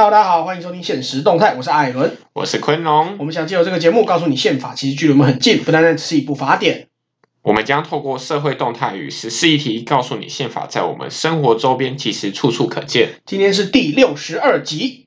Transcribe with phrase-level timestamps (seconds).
[0.00, 3.16] Hello，大家好，欢迎收听现实动态，我是艾伦，我是昆龙。
[3.18, 6.86] 我们想借由这个节目，告诉你宪法其实距离我们很近，不单单只是一部法典。
[7.42, 13.14] 我们将透过社会动态与时事议题，告诉你宪法在我们生活周边其实处处可见。
[13.26, 15.06] 今天是第六十二集。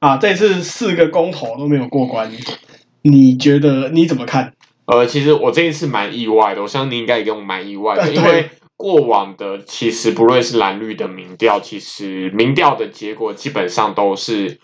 [0.00, 2.32] 啊，这次四个公投都没有过关，
[3.02, 4.54] 你觉得你怎么看？
[4.86, 14.58] 呃，其实我这一次蛮意外的，我相信你应该也跟我蛮意外的，因为过往的其实不论是蓝绿的民调，其实民调的结果基本上都是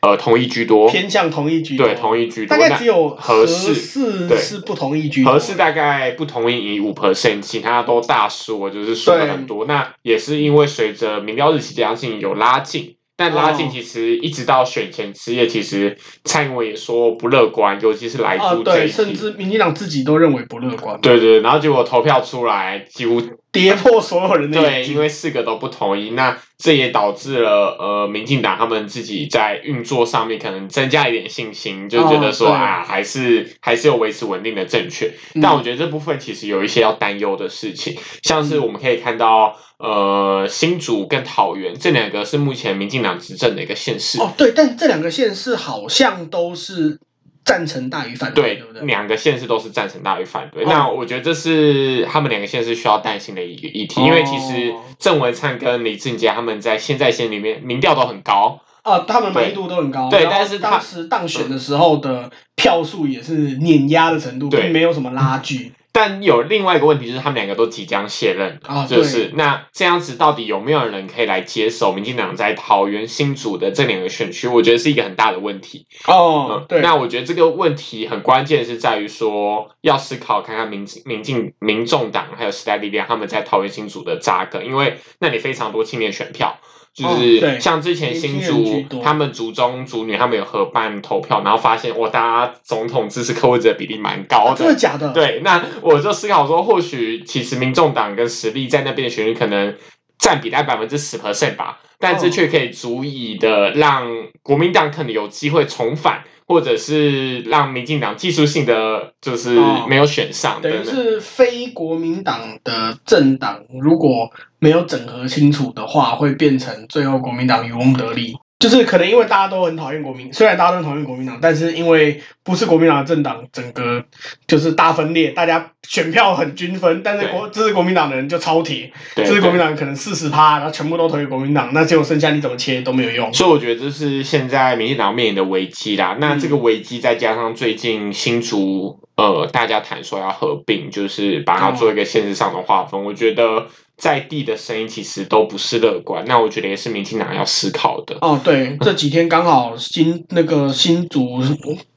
[0.00, 9.66] 呃同意居多，偏向同意居多，对，同意居多，大概只有合适是是不同意居多，合适大概不同意以五 percent，其他都大输，就是输了很多。
[9.66, 12.96] 那也是因为随着民调日期将近有拉近。
[13.16, 21.00] 但拉近其实一直到选前之夜，其实蔡英文也说不乐观，尤其是来猪这一甚至民进党自己都认为不乐观。
[21.00, 23.22] 对对，然后结果投票出来，几乎
[23.54, 24.60] 跌破所有人的。
[24.60, 35.10] 对，因为四个都不同意，那这也导致了呃，民进党他们自己在运作上面可能增加一点信心，就觉得说、哦、啊，还是还是有维持稳定的政权。
[35.40, 39.56] 但我觉得这部分其实有一些要担忧的事情，像是我们可以看到。
[39.76, 47.00] 呃，新竹跟桃园这两个是目前民进党执政的一个县市哦，对，但这两个县市好像都是
[47.44, 48.82] 赞成大于反对，对不对？
[48.82, 58.60] 两个县市都是赞成大于反对，哦，那我觉得这是他们两个县市需要担心的一个议题，哦，因为其实郑文灿跟李俊杰他们在现在县里面民调都很高。
[58.82, 65.72] 啊，哦，他们满意度都很高，对，对，但是当时当选的时候的票数也是碾压的程度，并没有什么拉锯。
[65.96, 74.48] 但有另外一个问题，就是他们两个都即将卸任，啊、就是那这样子到底有没有人可以来接手民进党在桃园新竹的这两个选区？
[74.48, 75.86] 我觉得是一个很大的问题。
[76.08, 76.80] 哦，嗯、对。
[76.80, 86.58] 那我觉得这个问题很关键，是在于说要思考看看民民进民众党还有时代力量他们在桃园新竹的扎根，因为那里非常多青年选票。
[86.94, 94.50] 就是像之前新竹他们族中族女他们有合办投票，然后发现我大家总统支持柯文哲的比例蛮高的。
[94.50, 95.12] 啊，真的假的？
[95.12, 99.76] 对，那我就思考说，或许其实民众党跟实力在那边的选举可能
[100.18, 104.06] 占比大概百分之十 percent 吧，但这却可以足以的让
[104.42, 106.22] 国民党可能有机会重返。
[106.46, 109.58] 或者是让民进党技术性的就是
[109.88, 114.30] 没有选上，等于是非国民党的政党，如果
[114.64, 118.34] 没有整合清楚的话，会变成最后国民党渔翁得利。
[118.58, 124.02] 就是可能因为大家都很讨厌国民，虽然大家都讨厌国民党，但是因为不是国民党的政党，整个
[124.46, 133.30] 就是大分裂，大家选票很均分，但是国支持国民党的人就超铁，支持国民党可能四十趴，然后全部都投给国民党，那结果剩下你怎么切都没有用。
[133.34, 136.16] 所以我觉得这是现在民进党面临的危机啦。
[136.18, 143.66] 那这个危机再加上最近新竹呃大家谈说要合并，就是把它做一个现实上的划分，哦，我觉得。
[143.96, 148.16] 在地的声音其实都不是乐观，那我觉得也是民进党要思考的。
[148.20, 151.40] 哦，对，这几天刚好新那个新竹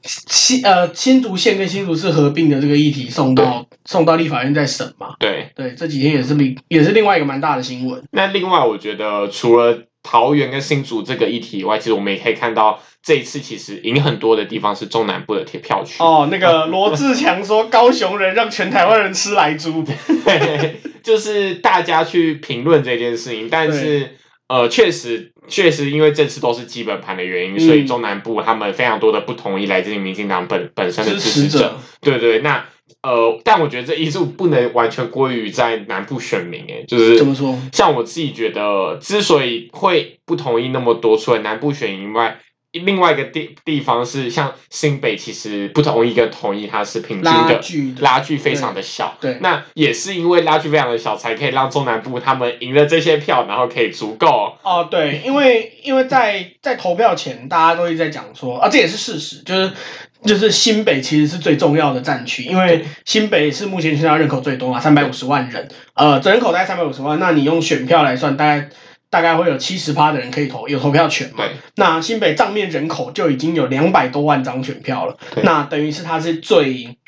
[0.02, 5.14] 新呃新竹县跟新竹市合并的这个议题送到送到立法院再审嘛。
[5.18, 8.02] 对对，这几天也是另也是另外一个蛮大的新闻。
[8.12, 9.78] 那另外我觉得除了
[10.10, 12.80] 桃园跟新竹这个议题以外，其实我们也可以看到。
[13.00, 16.28] 这一次其实赢很多的地方是中南部的铁票区哦。
[16.30, 19.84] 那个罗志强说，高雄人让全台湾人吃来猪，
[21.02, 23.48] 就是大家去评论这件事情。
[23.48, 24.16] 但是
[24.48, 31.48] 呃，确实确实因为这次都是基本盘的原因，嗯，所以中南部他们非常多的不同意来自于民进党本本身的支持者。
[31.48, 32.66] 持者对对，那
[33.02, 37.58] 呃，但我觉得这因素不能完全归于在南部选民诶，就是怎么说？
[37.72, 42.40] 像我自己觉得，之所以会不同意那么多，除了南部选民以外。
[42.72, 49.16] 另外一个地地方是像新北，其实不同意跟同意，它是平均的拉距，拉距非常的小。
[49.22, 54.58] 对，对，那也是因为拉距非常的小，才可以让中南部他们赢了这些票，然后可以足够。
[54.62, 59.72] 哦，对，因为因为在在投票前，大家都一直在讲说啊，这也是事实，就是
[60.24, 68.68] 就是新北其实是最重要的战区，因为新北是目前全台人口最多嘛，三百五十万人，呃，总人口大概三百五十万，那你用选票来算，大概。
[69.10, 71.42] 大概会有七十趴的人可以投，有投票权嘛？
[71.76, 76.98] 那新北账面人口就已经有两百多万张选票了，那等于是它是最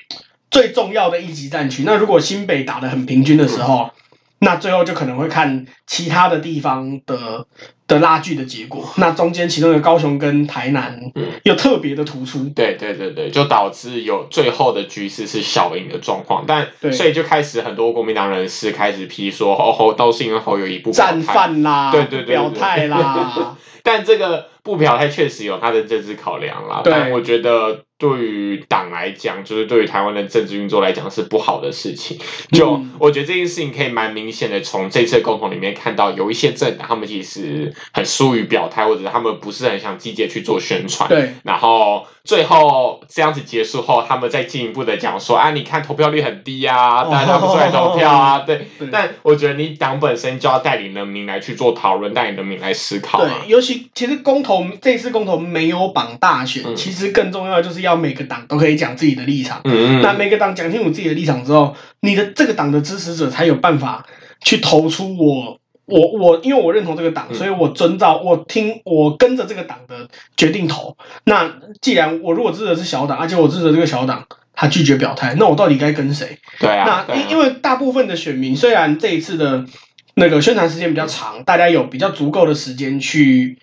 [0.50, 1.82] 最重要的一级战区。
[1.84, 4.09] 那如果新北打得很平均的时候，嗯、
[4.40, 7.46] 那最后就可能会看其他的地方的
[7.86, 10.98] 的拉锯的结果，那中间其中的高雄跟台南
[11.42, 27.84] 又特别的突出，嗯，对对对对，就导致有最后的局势是小赢的状况，但所以就开始很多国民党人士开始批说，哦吼，都是因为侯友宜不战犯啦，对对对，对，表态啦， 但这个不表态确实有他的政治考量啦，但我觉得。
[28.00, 32.18] 对于党来讲，就是对于台湾的政治运作来讲是不好的事情。
[32.50, 41.10] 就我觉得这件事情可以蛮明显的从这次的公投里面看到，有一些政党他们其实很疏于表态，或者他们不是很想积极去做宣传。
[41.10, 41.34] 对。
[41.44, 48.38] 然后最后这样子结束后，他们再进一步的讲说啊，你看投票率很低啊，大家不出来投票啊。
[48.48, 48.66] 对。
[48.90, 53.22] 但我觉得你党本身就要带领人民来去做讨论，带领人民来思考。
[53.22, 53.30] 对。
[53.46, 54.49] 尤其其实公投
[54.80, 58.00] 这次公投没有绑大选，嗯，其实更重要的就是要。
[58.00, 64.06] 每个党都可以讲自己的立场，嗯，那每个党讲清楚自己的立场之后，你的这个党的支持者才有办法
[64.42, 70.96] 去投出我我我，因为我认同这个党，所以我遵照我听我跟着这个党的决定投。
[71.24, 74.24] 那既然我如果支持的是小党，而且我支持的这个小党
[74.54, 76.38] 他拒绝表态，那我到底该跟谁？
[76.58, 79.66] 对啊，那因因为大部分的选民虽然这一次的
[80.14, 83.58] 那个宣传时间比较长，大家有比较足够的时间去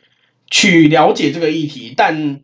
[0.50, 2.42] 去了解这个议题，但。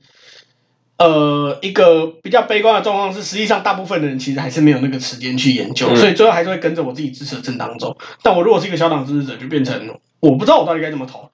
[0.96, 7.98] 呃，一个比较悲观的状况是，实际上大部分的人其实还是没有那个时间去研究，嗯，所以最后还是会跟着我自己支持的政党走。
[8.22, 11.30] 但我如果是一个小党支持者，就变成我不知道我到底该怎么投。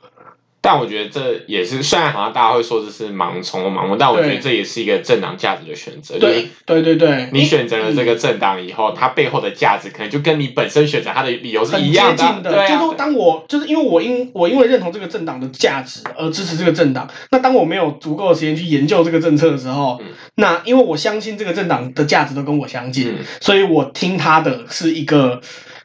[0.61, 6.19] 但我觉得这也是，虽然好像大家会说这是盲从或盲目，但我觉得这也是一个政党价值的选择。
[6.19, 12.41] 对对对对，你选择了这个政党以后，它背后的价值可能就跟你本身选择它的理由是一样的。
[12.41, 25.41] 的对、啊，就是当我就是因为我因我因为认同这个政党的价值而支持这个政党，那当我没有足够的时间去研究这个政策的时候，嗯、那因为我相信这个政党的价值都跟我相近，嗯、所以我听他的是一个。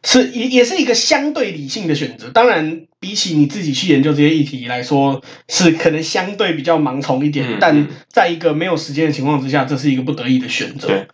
[0.06, 11.06] 是也也是一个相对理性的选择，当然比起你自己去研究这些议题来说，是可能相对比较盲从一点，嗯，但在一个没有时间的情况之下，这是一个不得已的选择。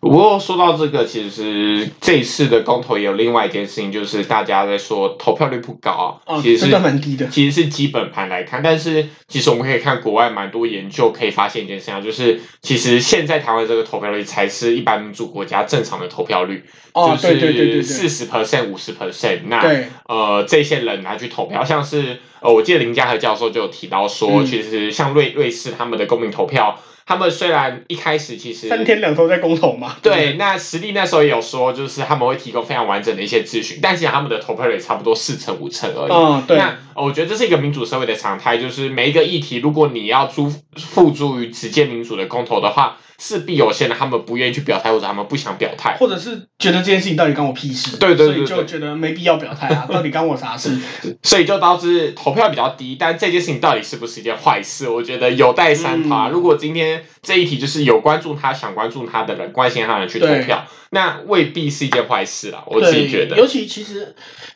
[0.00, 7.26] 不过说到这个，其实这一次的公投也有另外一件事情，就是大家在说投票率不高，哦、其实是真的蛮低的。
[7.26, 16.62] 其实是基本盘来看，但是其实我们可以看国外蛮多研究，可以发现一件事情，就是其实现在台湾这个投票率才是一般民主国家正常的投票率，
[16.92, 19.40] 哦、就是四十 percent、五十 percent。
[19.46, 26.78] 那呃，这些人拿去投票，像是呃，我记得林家和教授就有提到说，嗯、其实像瑞瑞士他们的公民投票。
[27.08, 36.12] 他们虽然一开始其实三天两头在公投嘛，对，那实力那时候也有说，就是他们会提供非常完整的一些资讯，但其实他们的投票率差不多四成五成而已。
[36.12, 36.58] 嗯，对。
[36.58, 42.98] 那我觉得这是一个民主社会的常态，就是每一个议题，如果你要诸付诸于直接民主的公投的话。
[43.20, 50.78] 势必有些人他们不愿意去表态，或者他们不想表态，或者是觉得这件事情到底关我屁事，对对对，对，所以就觉得没必要表态啊， 到底关我啥事？
[51.24, 52.96] 所以就导致投票比较低。
[52.98, 54.88] 但这件事情到底是不是一件坏事？
[54.88, 56.28] 我觉得有待商讨啊。
[56.28, 62.62] 嗯、如果今天这一题就是有关注他、想关注他的人、关心他的人去投票，那未必是一件坏事啊。
[62.66, 64.14] 我自己觉得，尤其其实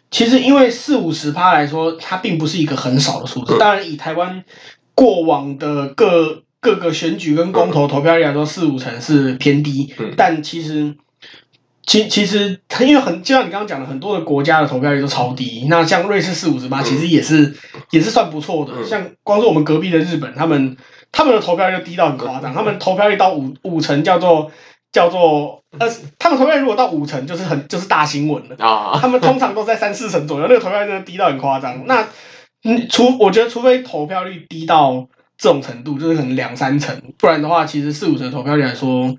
[0.08, 3.56] 其实因为四五十趴来说，它并不是一个很少的数字。
[3.56, 4.44] 嗯、当然，以台湾
[4.94, 6.44] 过往的各。
[6.62, 10.94] 各个选举跟公投投票率来说，四五成是偏低，嗯、但其实，
[11.84, 15.66] 其其实，因为很就像你刚刚讲的，很多的国家的投票率都超低。
[15.68, 17.54] 那像瑞士四五十八，其实也是、嗯、
[17.90, 18.84] 也是算不错的。
[18.86, 20.76] 像光是我们隔壁的日本，他们
[21.10, 24.52] 他们的投票率就低到很夸张，他们投票率到五五成叫做
[24.92, 29.00] 叫做呃，他们投票率如果到五成就是很就是大新闻了啊。
[29.00, 31.88] 他们通常都在三四成左右，那个投票率真的低到很夸张。
[31.88, 32.06] 那
[32.62, 35.08] 嗯，除我觉得，除非投票率低到。
[35.42, 39.18] 这种程度就是可能两三成，不然的话，其实四五成投票率来说，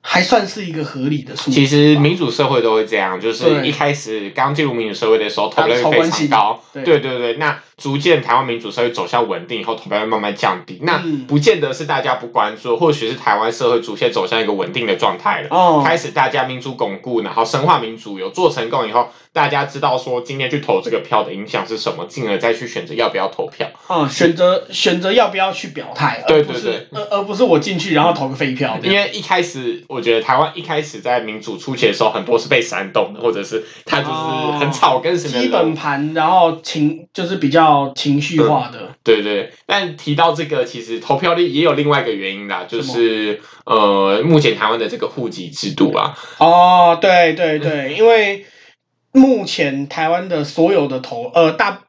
[0.00, 1.52] 还算是一个合理的数。
[1.52, 6.60] 其实民主社会都会这样，就是一开始刚进入民主社会的时候，投票率非常高。
[6.72, 7.56] 对对对，那。
[7.82, 10.78] 逐渐台湾民主社会走向稳定以后，投票率慢慢降低。
[10.82, 15.48] 那不见得是大家不关注，或许是台湾社会逐渐走向一个稳定的状态了。
[15.50, 23.68] 哦，开始大家民主巩固，然后深化民主，有做成功以后，大家知道说今天去投这个票的影响是什么，进而再去选择要不要投票。
[23.88, 28.78] 嗯，选择选择要不要去表态，对对对，而而不是我进去然后投个废票。
[28.84, 37.71] 因为一开始我觉得台湾一开始在民主初期的时候，很多是被煽动的，或者是他就是很草根型的基本盘，然后情就是比较。
[37.94, 46.16] 情绪化的、嗯，对对，但提到这个，其实投票率也有另外一个原因啦，就是呃，目前台湾的这个户籍制度啊。
[46.38, 48.46] 哦，对对对，因为
[49.12, 51.82] 目前台湾的所有的投，呃，大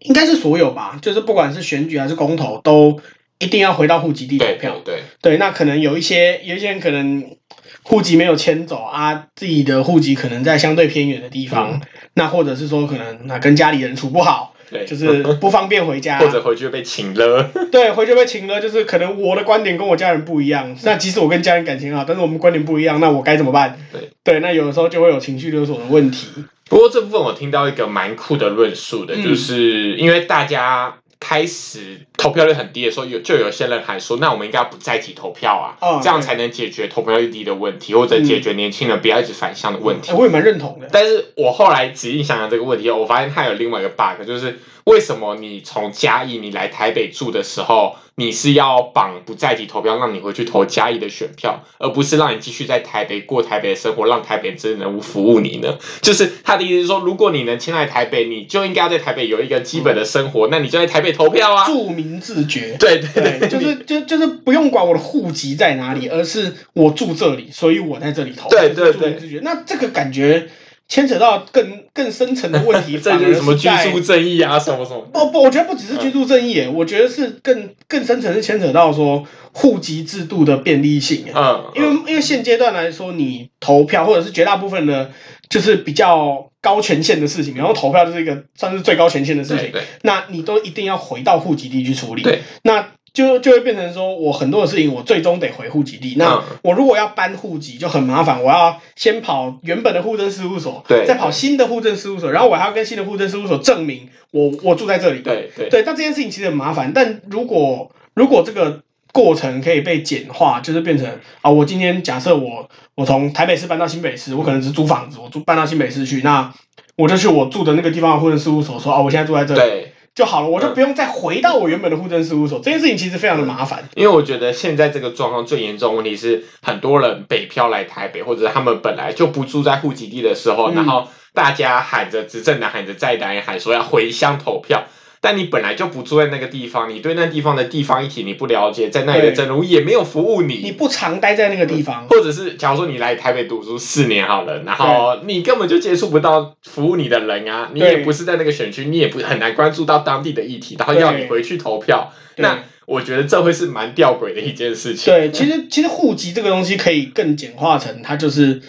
[0.00, 3.00] 应该是所有吧，就是不管是选举还是公投，都
[3.38, 4.80] 一定要回到户籍地投票。
[4.84, 7.36] 对对，对，那可能有一些有一些人可能
[7.82, 11.80] 户籍没有迁走啊，自己的户籍可能在相对偏远的地方，嗯、
[12.14, 14.54] 那或者是说可能那跟家里人处不好。
[14.70, 17.50] 对，就是不方便回家， 或者回去被请了。
[17.72, 20.76] 对，回去被请了，就是可能我的观点跟我家人不一样。
[20.84, 23.78] 那即使我跟家人感情好，但是我们观点不一样，那我该怎么办？
[23.92, 26.28] 对对，那有的时候就会有情绪勒索的问题。
[26.68, 30.96] 不过这部分我听到一个蛮酷的论述的，就是因为大家。
[31.20, 40.12] 开始投票率很低的时候，有就有些人还说，那我们应该要不再提投票啊，哦、这样才能解决投票率低的问题，或者解决年轻人不要一直反向的问题。
[40.12, 40.88] 嗯、我也蛮认同的。
[40.92, 44.58] 但是我后来仔细想想这个问题，我发现它有另外一个 bug，就是。
[44.88, 55.76] 为什么你从嘉义你来台北住的时候，你是要绑不在籍投票，让你回去投嘉义的选票，而不是让你继续在台北过台北的生活，让台北政治人物服务你呢？
[56.00, 61.66] 就是他的意思是说，如果你能迁来台北，你就应该要在台北有一个基本的生活，嗯、那你就在台北投票啊。
[61.66, 62.78] 住民自觉。
[62.80, 68.48] 对对对，对，就是就就是不用管我的户籍在哪里，而是我住这里，所以我在这里投。
[68.48, 69.40] 对对对。
[69.42, 70.48] 那这个感觉。
[70.88, 75.02] 牵扯到更更深层的问题， 这就是什么居住正义啊，什么什么？
[75.12, 81.26] 不不，我觉得不只是居住正义，我觉得是更更深层是牵扯到说户籍制度的便利性。
[81.34, 85.10] 嗯，因为因为现阶段来说，你投票或者是绝大部分的，
[85.50, 89.70] 就是比较高权限的事情，然后投票就是一个算是最高权限的事情，
[90.02, 92.22] 那你都一定要回到户籍地去处理。
[92.22, 92.88] 对，那。
[93.18, 96.14] 就就会变成说，我很多的事情，我最终得回户籍地。
[96.16, 98.44] 那我如果要搬户籍，就很麻烦。
[98.44, 105.22] 我要先跑原本的户政事务所，对，再跑新的户政事务所，然后我还要跟新的户政事务所证明我我住在这里。
[105.22, 106.92] 对对对，但这件事情其实很麻烦。
[106.94, 108.82] 但如果如果这个
[109.12, 116.54] 过程可以被简化，就是变成啊，我今天假设我我从台北市搬到新北市，我可能只租房子，我住搬到新北市去，那
[116.94, 119.60] 我就去我住的那个地方的户政事务所说啊，我现在住在这里。
[119.60, 119.92] 对。
[120.18, 122.58] 就好了，我就不用再回到我原本的户政事务所。
[122.58, 134.86] 这件事情其实非常的麻烦，因为我觉得现在这个状况最严重的问题是，很多人北漂来台北，或者他们本来就不住在户籍地的时候，然后大家喊着执政党喊着在党也喊说要回乡投票。
[135.20, 155.12] 但你本来就不住在那个地方，你对那地方的地方议题你不了解，在那里的政务也没有服务你，你不常待在那个地方，或者是假如说你来台北读书四年好了，然后你根本就接触不到服务你的人啊，你也不是在那个选区，你也不很难关注到当地的议题，然后要你回去投票，那我觉得这会是蛮吊诡的一件事情。
[155.12, 158.62] 对，其实其实户籍这个东西可以更简化成，它就是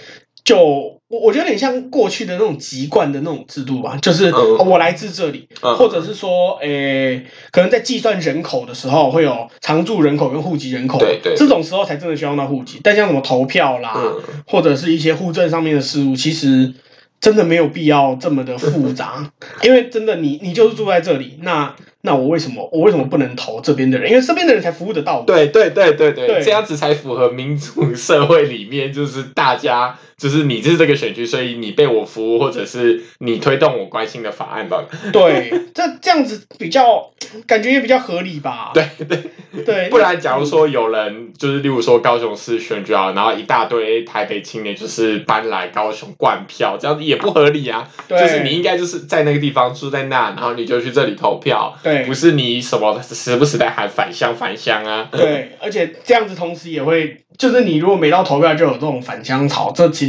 [0.44, 0.99] 就。
[1.10, 12.80] 我我觉得有点像过去的那种籍贯的那种制度吧，就是我来自这里，或者是说，诶，可能在计算人口的时候会有常住人口跟户籍人口，对对，这种时候才真的需要用到户籍。
[12.84, 13.98] 但像什么投票啦，
[14.46, 16.74] 或者是一些户政上面的事务，其实
[17.20, 19.32] 真的没有必要这么的复杂，
[19.64, 21.76] 因为真的你你就是住在这里，那。
[22.02, 24.10] 那我为什么我为什么不能投这边的人？
[24.10, 25.26] 因为这边的人才服务得到我。
[25.26, 34.84] 对对对对对，对这样子才符合民主社会里面，就是大家就是你就是这个选区，所以你被我服务，或者是你推动我关心的法案吧。
[35.12, 37.12] 对，这这样子比较
[37.48, 38.72] 感觉也比较合理吧。
[38.74, 47.88] 对 对对，不然假如说有人就是例如说高雄市选举啊，然后一大堆台北青年就是搬来高雄灌票，这样子也不合理啊。
[48.08, 51.78] 对，就是你应该就是在那个地方住在那，然后你就去这里投票。
[51.82, 55.08] 对，不是你什么时不时在喊返乡返乡啊？
[55.12, 60.09] 对，而且这样子同时也会，就是你如果每到投票就有这种返乡潮，这其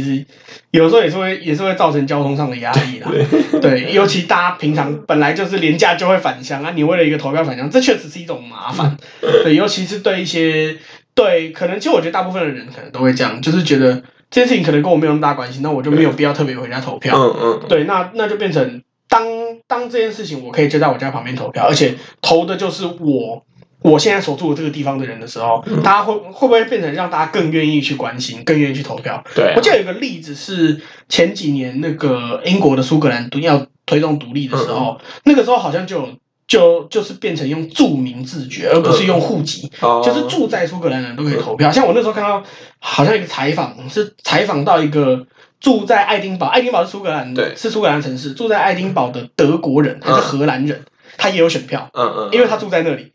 [0.71, 3.11] 有时候也是会也是会造成交通上的压力啦。
[3.11, 8.97] 对，对，尤其大家平常本来就是连假就会返乡啊，你为了一个投票返乡，这确实是一种麻烦。
[9.19, 10.77] 对，尤其是对一些
[11.13, 17.15] 对，可能其实我觉得大部分的人可能都会这样，就是觉得这件事情可能跟我没有那么大关系，那我就没有必要特别回家投票。
[17.17, 17.61] 嗯嗯。
[17.67, 18.81] 对，那那就变成。
[19.11, 19.27] 当
[19.67, 23.45] 当这件事情我可以就在我家旁边投票，而且投的就是我
[23.81, 29.23] 我现在所住的这个地方的人的时候，嗯、大家会会不会变成让大家更愿意去关心，更愿意去投票？
[29.35, 36.09] 对、啊，我记得有一个例子是前几年那个英国的苏格兰要推动独立的时候，嗯、那个时候好像就
[36.47, 41.69] 就就是变成用住民自决，而不是用户籍，嗯、就是住在苏格兰的人都可以投票。
[41.69, 42.43] 嗯、像我那时候看到
[42.79, 45.27] 好像一个采访是采访到一个。
[45.61, 48.33] 住在爱丁堡，爱丁堡是苏格兰，对，是苏格兰城市。
[48.33, 50.85] 住在爱丁堡的德国人还是荷兰人，嗯、
[51.19, 53.11] 他也有选票，嗯嗯，嗯因为他住在那里。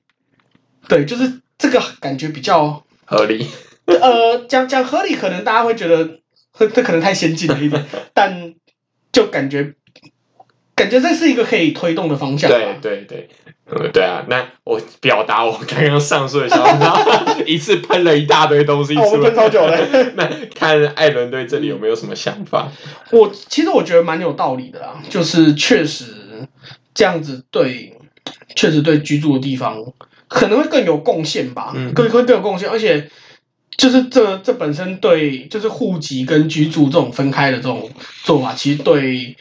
[0.88, 3.47] 对，就是这个感觉比较合理。
[3.87, 6.21] 呃，讲讲合理，可能大家会觉得，
[6.59, 8.55] 这可能太先进了一点， 但
[9.12, 9.75] 就感觉。
[10.75, 12.50] 感觉这是一个可以推动的方向。
[12.50, 13.31] 对对对，
[13.64, 17.02] 嗯，对啊，那我表达我刚刚上述的想法，
[17.47, 19.75] 一次喷了一大堆东西出来，我们喷超久了。
[20.16, 22.71] 那看艾伦对这里有没有什么想法？
[23.11, 26.47] 我其实我觉得蛮有道理的啦，就是确实
[26.93, 27.97] 这样子对，
[28.55, 29.83] 确实对居住的地方
[30.28, 33.11] 可能会更有贡献吧，嗯，更会更有贡献，而且
[33.76, 37.90] 就是这这本身对，就是户籍跟居住这种分开的这种
[38.25, 39.37] 做法，其实对。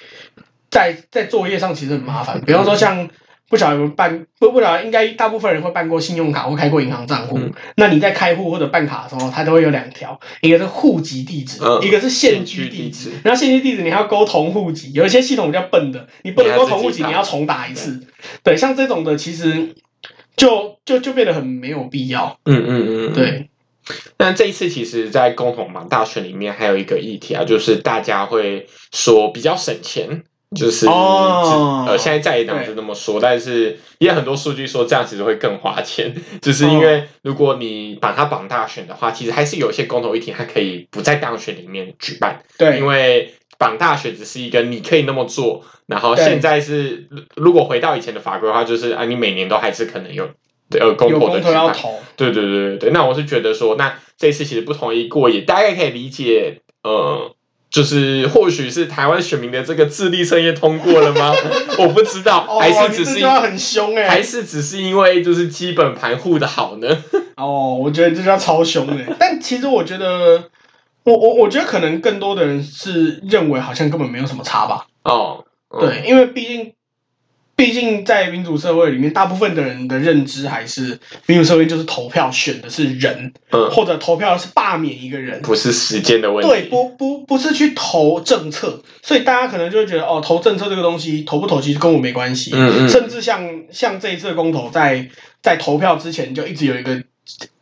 [0.72, 3.08] 在在作业上其实很麻烦，比方说像
[3.48, 7.38] 不晓得有没有办不不晓得应该大部分人会办过信用卡或开过银行账户。
[7.38, 13.12] 嗯、那你在开户或者办卡的时候，它都会有两条，一个是户籍地址，嗯、一个是现居地址。
[13.24, 18.06] 然后现居地址你还要勾同户籍，有一些系统比较笨的，你不能勾同户籍，你要重打一次。
[18.44, 19.76] 对，像这种的其实
[20.38, 22.40] 就就就变得很没有必要。
[22.46, 23.50] 嗯嗯嗯，对。
[24.18, 30.24] 那这一次其实，在公投绑大选里面还有一个议题啊，就是大家会说比较省钱。
[30.56, 42.44] 就是哦，呃，现在在野党是那么说，但是也有很多数据说这样其实会更花钱，就是因为如果你把它绑大选的话，其实还是有一些公投议题它可以不在大选里面举办。
[42.58, 50.30] 对，因为绑大选只是一个你可以那么做，然后现在是如果回到以前的法规的话，就是啊，你每年都还是可能有
[50.72, 52.00] 呃公投的要投。
[52.16, 57.36] 对对对对对，那我是觉得说，那这次其实不同意过，也大概可以理解，呃。
[57.68, 61.34] 就是或许是台湾选民的这个智力测验通过了吗？
[61.78, 67.04] 我不知道，还是只是很凶哎，还是只是因为就是基本盘护的好呢？
[67.36, 69.14] 哦，我觉得这叫超凶哎！
[69.20, 70.46] 但其实我觉得，
[71.06, 74.88] 我我我觉得可能更多的人是认为好像根本没有什么差吧。
[75.04, 76.74] 哦，嗯、对，因为毕竟。
[77.58, 86.50] 毕竟在民主社会里面，大部分的人的认知还是民主社会就是投票选的是人，嗯，或者投票是罢免一个人，不是时间的问题。
[86.50, 92.52] 对，不不不是去投政策，所以大家可能就会觉得哦，投政策这个东西投不投其实跟我没关系。
[92.54, 92.90] 嗯嗯。
[92.90, 95.08] 甚至像像这一次的公投，在
[95.42, 97.04] 在投票之前就一直有一个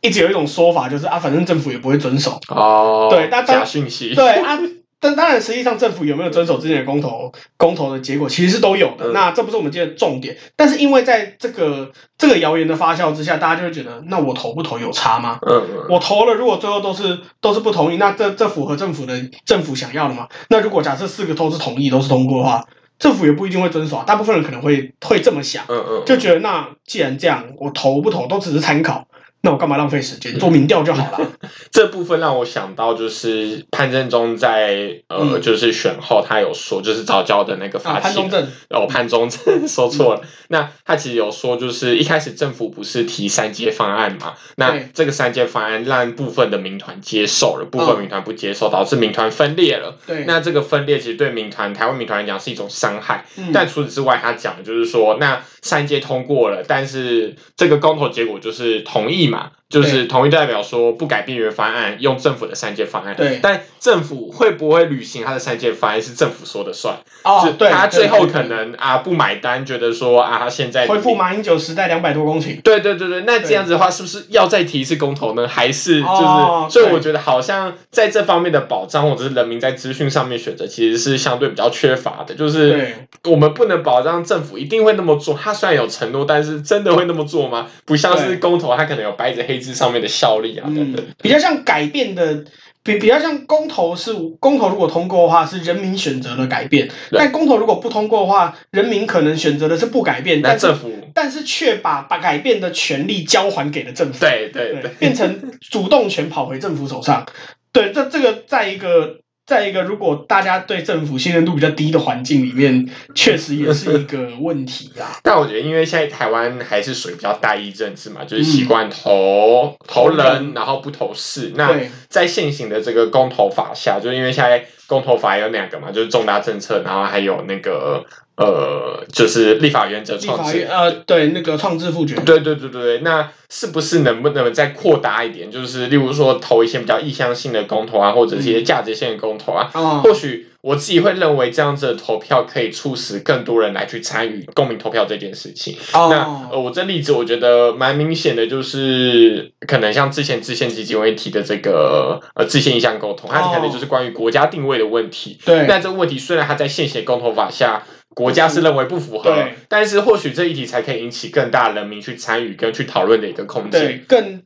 [0.00, 2.40] 一直有一种说法，就是啊，反正政府也不会遵守。
[2.48, 3.08] 哦。
[3.10, 4.14] 对，那假信息。
[4.14, 4.58] 对啊。
[5.00, 9.08] 但当然，实际上政府有没有遵守之前的公投，公投的结果其实是都有的。
[9.08, 10.34] 嗯、那这不是我们今天的重点。
[10.56, 15.38] 但是因为在这个这个谣言的发酵之下，大家就会觉得，那我投不投有差吗？
[15.42, 15.86] 嗯嗯。
[15.90, 20.26] 我投了，如果最后都是都是不同意，那这这符合政府的政府想要的吗？
[20.48, 22.64] 那如果假设四个都是同意，都是通过的话，
[22.98, 24.02] 政府也不一定会遵守。
[24.06, 29.06] 大部分人可能会会这么想，嗯嗯，就觉得那既然这样，我投不投都只是参考。
[29.44, 31.32] 那我干嘛浪费时间做民调就好了？
[31.70, 40.20] 这部分让我想到，就是潘正中在呃，嗯、就是选后他有说，就是早教的那个发起、啊、潘忠政哦，潘忠正 说错了。
[40.22, 44.32] 嗯、那他其实有说，就是一开始政府不是提三阶方案嘛？
[44.56, 49.98] 那这个三阶方案让部分的民团接受了，部分民团不接受，导致民团分裂了。
[50.06, 53.26] 对，那这个分裂其实对民团台湾民团来讲是一种伤害。
[53.36, 59.33] 嗯、但除此之外，他讲的就是说，那三阶通过了，但是这个公投结果就是同意嘛。
[59.34, 59.63] 嘛。
[59.68, 63.14] 就是同意代表说不改变原方案，用政府的三阶方案。
[63.16, 66.96] 对，但政府会不会履行他的三阶方案是政府说的算。
[67.24, 72.60] 哦，对，他最后可能啊不买单，觉得说啊他现在恢复马英九时代两百多公顷。
[72.62, 75.48] 对对对对，那这样子的话，是不是要再提一次公投呢？
[75.48, 82.34] 还是就是，哦、所以我觉得好像在这方面的保障或者是人民在资讯上面选择，其实是相对比较缺乏的。
[82.34, 85.34] 就是我们不能保障政府一定会那么做。
[85.34, 87.66] 他虽然有承诺，但是真的会那么做吗？
[87.86, 90.96] 不像是公投，他可能有白纸黑字上面的效力啊，等等。
[90.96, 92.44] 嗯，比较像改变的，
[92.82, 107.26] 比比较像公投是公投，如果通过的话是人民选择了改变，但公投如果不通过的话，人民可能选择的是不改变，但政府但是却把把改变的权利交还给了政府，对对对，对，变成主动权跑回政府手上，
[107.72, 109.23] 对，这这个在一个。
[109.46, 115.18] 在一个如果大家对政府信任度比较低的环境里面，确实也是一个问题啊。
[115.22, 121.52] 但我觉得，因为现在台湾还是属于比较大一政治嘛，就是习惯投、嗯、投人，然后不投事。
[121.56, 121.78] 那
[122.08, 128.04] 在现行的这个公投法下，就因为现在公投法有两个嘛，就是重大政策，然后还有那个。
[128.36, 135.48] 呃，就是立法原则创制，呃，对，那个创制复决，对对对对，那是不是能不能再扩大一点？
[135.50, 145.76] 就是例如说投一些比较意向性的公投啊，或者一些价值性的公投啊，嗯、或许我自己会认为这样子的投票可以促使更多人来去参与公民投票这件事情。
[145.92, 155.38] 哦、那呃，我这例子我觉得蛮明显的，就是可能像之前制宪基金会提的这个呃制宪意向公投，它可能就是关于国家定位的问题。
[155.44, 157.84] 对，那这个问题虽然它在现行公投法下。
[158.14, 164.42] 国家是认为不符合，对，但是或许这一题才可以引起更大人民去参与跟去讨论的一个空间，对，更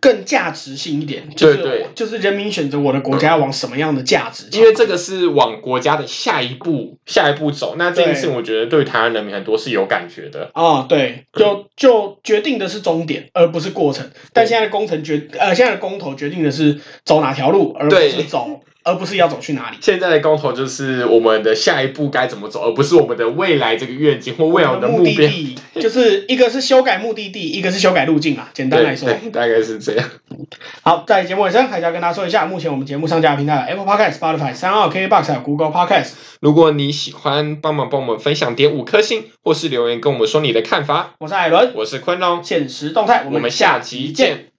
[0.00, 10.50] 更价值性一点，就是对对，就是人民选择我的国家要往什么样的价值，因为这个是往国家的下一步下一步走，那这一次我觉得对台湾人民很多是有感觉的。
[10.54, 18.60] 啊，对，就就决定的是终点，而不是过程，但现在的工程决呃现在的公投决定的是走哪条路，而不是走。
[18.84, 19.76] 而不是要走去哪里？
[19.80, 25.54] 现在的公投就是我们的下一步该怎么走，而不是我们的未来这个愿景或未来的目的地。
[25.80, 28.50] 就是一个是修改目的地，一个是修改路径啊。
[28.52, 30.08] 简单来说，大概是这样。
[30.82, 36.10] 好，在节目尾声还是要跟大家说一下，目前我们节目上架的平台 Apple Podcast、Spotify、三二 KKBOX 还有 Google Podcast。
[36.40, 41.14] 如果你喜欢，帮忙帮我们分享点五颗星，或是留言跟我们说你的看法。
[41.20, 44.51] 我是艾伦，我是昆龙，限时动态，我们下集见。